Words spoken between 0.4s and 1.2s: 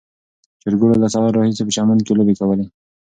چرګوړو له